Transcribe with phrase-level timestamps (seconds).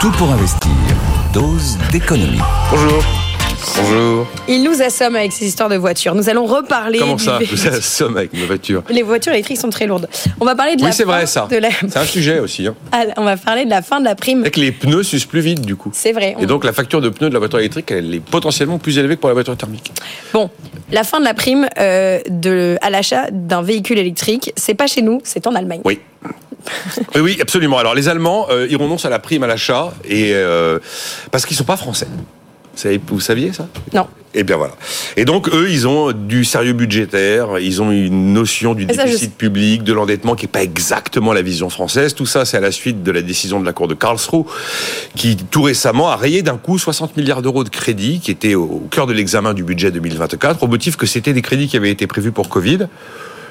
[0.00, 0.70] Tout pour investir.
[1.32, 2.40] Dose d'économie.
[2.70, 3.15] Bonjour.
[3.74, 4.26] Bonjour.
[4.48, 6.14] Il nous assomme avec ces histoires de voitures.
[6.14, 6.98] Nous allons reparler.
[6.98, 7.58] Comment du ça véhicule.
[7.58, 10.08] Vous assomme avec ma voiture Les voitures électriques sont très lourdes.
[10.40, 11.48] On va parler de Oui, la c'est vrai ça.
[11.50, 12.66] la- C'est un sujet aussi.
[12.66, 12.74] Hein.
[12.92, 14.42] Ah, On va parler de la fin de la prime.
[14.44, 15.90] C'est que les pneus s'usent plus vite du coup.
[15.94, 16.36] C'est vrai.
[16.38, 18.98] Et On- donc la facture de pneus de la voiture électrique, elle est potentiellement plus
[18.98, 19.92] élevée que pour la voiture thermique.
[20.32, 20.48] Bon,
[20.92, 25.02] la fin de la prime euh, de, à l'achat d'un véhicule électrique, c'est pas chez
[25.02, 25.80] nous, c'est en Allemagne.
[25.84, 25.98] Oui.
[27.14, 27.78] Oui, oui, absolument.
[27.78, 30.78] Alors les Allemands, euh, ils renoncent à la prime à l'achat et euh,
[31.30, 32.08] parce qu'ils sont pas français.
[33.06, 33.68] Vous, saviez ça?
[33.94, 34.06] Non.
[34.34, 34.74] Et bien voilà.
[35.16, 39.34] Et donc eux, ils ont du sérieux budgétaire, ils ont une notion du je déficit
[39.34, 42.14] public, de l'endettement qui est pas exactement la vision française.
[42.14, 44.44] Tout ça, c'est à la suite de la décision de la Cour de Karlsruhe,
[45.14, 48.86] qui tout récemment a rayé d'un coup 60 milliards d'euros de crédits, qui étaient au
[48.90, 52.06] cœur de l'examen du budget 2024, au motif que c'était des crédits qui avaient été
[52.06, 52.88] prévus pour Covid.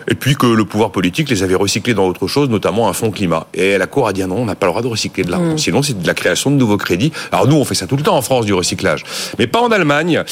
[0.07, 3.11] Et puis que le pouvoir politique les avait recyclés dans autre chose, notamment un fonds
[3.11, 3.47] climat.
[3.53, 5.31] Et la Cour a dit ah non, on n'a pas le droit de recycler de
[5.31, 5.57] l'argent.
[5.57, 7.11] Sinon, c'est de la création de nouveaux crédits.
[7.31, 9.03] Alors nous, on fait ça tout le temps en France, du recyclage.
[9.39, 10.23] Mais pas en Allemagne.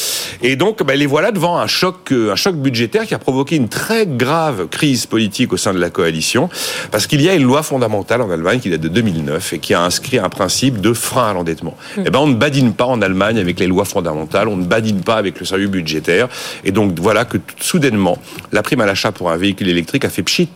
[0.41, 3.55] Et donc, ben, les voilà devant un choc, euh, un choc budgétaire qui a provoqué
[3.55, 6.49] une très grave crise politique au sein de la coalition.
[6.91, 9.73] Parce qu'il y a une loi fondamentale en Allemagne qui date de 2009 et qui
[9.73, 11.75] a inscrit un principe de frein à l'endettement.
[11.97, 15.02] Eh ben, on ne badine pas en Allemagne avec les lois fondamentales, on ne badine
[15.02, 16.27] pas avec le sérieux budgétaire.
[16.63, 18.17] Et donc, voilà que tout- soudainement,
[18.52, 20.50] la prime à l'achat pour un véhicule électrique a fait pchit.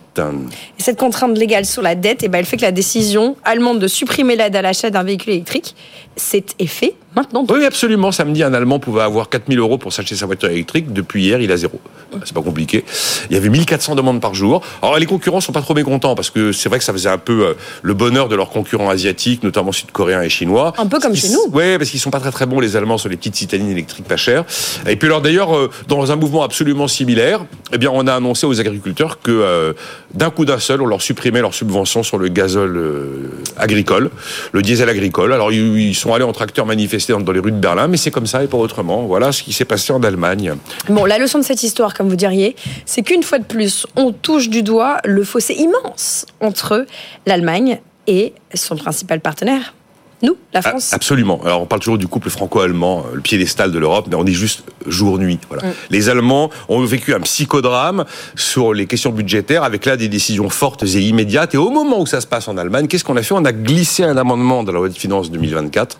[0.79, 3.79] Et cette contrainte légale sur la dette, eh ben, elle fait que la décision allemande
[3.79, 5.75] de supprimer l'aide à l'achat d'un véhicule électrique,
[6.15, 7.45] c'est est fait maintenant.
[7.49, 8.11] Oui, absolument.
[8.11, 10.93] Samedi, un Allemand pouvait avoir 4000 euros pour s'acheter sa voiture électrique.
[10.93, 11.79] Depuis hier, il a zéro.
[12.23, 12.85] C'est pas compliqué.
[13.29, 14.61] Il y avait 1400 demandes par jour.
[14.81, 17.17] Alors, les concurrents sont pas trop mécontents parce que c'est vrai que ça faisait un
[17.17, 20.73] peu euh, le bonheur de leurs concurrents asiatiques, notamment sud-coréens et chinois.
[20.77, 21.41] Un peu comme chez nous.
[21.51, 24.05] Oui, parce qu'ils sont pas très très bons, les Allemands, sur les petites citadines électriques
[24.05, 24.45] pas chères.
[24.87, 28.45] Et puis, alors, d'ailleurs, euh, dans un mouvement absolument similaire, eh bien, on a annoncé
[28.45, 29.73] aux agriculteurs que euh,
[30.13, 34.09] d'un coup d'un seul, on leur supprimait leurs subventions sur le gazole euh, agricole,
[34.51, 35.33] le diesel agricole.
[35.33, 37.97] Alors, ils ils sont allés en tracteur manifester dans, dans les rues de Berlin, mais
[37.97, 39.03] c'est comme ça et pas autrement.
[39.03, 40.55] Voilà ce qui s'est passé en Allemagne.
[40.89, 42.55] Bon, la leçon de cette histoire, comme vous diriez,
[42.85, 46.85] c'est qu'une fois de plus, on touche du doigt le fossé immense entre
[47.25, 49.73] l'Allemagne et son principal partenaire,
[50.23, 50.93] nous, la Ah, France.
[50.93, 51.39] absolument.
[51.45, 54.33] Alors on parle toujours du couple franco-allemand, euh, le piédestal de l'Europe, mais on dit
[54.33, 55.39] juste jour-nuit.
[55.49, 55.67] Voilà.
[55.67, 55.73] Mm.
[55.91, 58.05] Les Allemands ont vécu un psychodrame
[58.35, 61.53] sur les questions budgétaires, avec là des décisions fortes et immédiates.
[61.53, 63.33] Et au moment où ça se passe en Allemagne, qu'est-ce qu'on a fait?
[63.33, 65.99] On a glissé un amendement dans la loi de finances 2024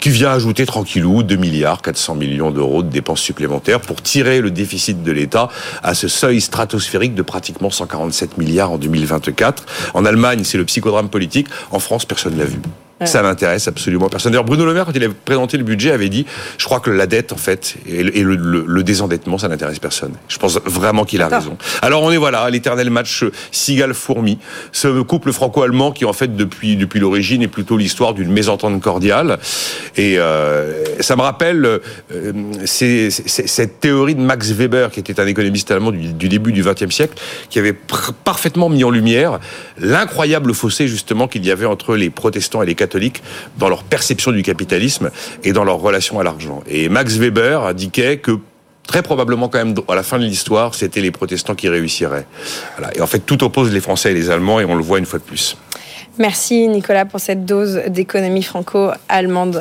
[0.00, 4.50] qui vient ajouter tranquillou 2 milliards 400 millions d'euros de dépenses supplémentaires pour tirer le
[4.50, 5.48] déficit de l'État
[5.82, 9.64] à ce seuil stratosphérique de pratiquement 147 milliards en 2024.
[9.94, 11.48] En Allemagne, c'est le psychodrame politique.
[11.70, 12.58] En France, personne ne l'a vu.
[13.06, 14.32] Ça n'intéresse absolument personne.
[14.32, 16.26] D'ailleurs, Bruno Le Maire, quand il avait présenté le budget, avait dit
[16.58, 19.48] Je crois que la dette, en fait, et le, et le- le- le désendettement, ça
[19.48, 20.12] n'intéresse personne.
[20.28, 21.56] Je pense vraiment qu'il a raison.
[21.82, 24.38] Alors, on est voilà, l'éternel match Sigal-Fourmi.
[24.72, 29.38] Ce couple franco-allemand qui, en fait, depuis, depuis l'origine, est plutôt l'histoire d'une mésentente cordiale.
[29.96, 31.78] Et euh, ça me rappelle euh,
[32.66, 36.90] cette théorie de Max Weber, qui était un économiste allemand du, du début du XXe
[36.94, 37.14] siècle,
[37.48, 37.72] qui avait
[38.24, 39.38] parfaitement mis en lumière
[39.78, 43.22] l'incroyable fossé, justement, qu'il y avait entre les protestants et les catholiques
[43.56, 45.10] dans leur perception du capitalisme
[45.44, 46.62] et dans leur relation à l'argent.
[46.66, 48.32] Et Max Weber indiquait que
[48.86, 52.26] très probablement quand même à la fin de l'histoire, c'était les protestants qui réussiraient.
[52.96, 55.06] Et en fait, tout oppose les Français et les Allemands, et on le voit une
[55.06, 55.56] fois de plus.
[56.18, 59.56] Merci Nicolas pour cette dose d'économie franco-allemande.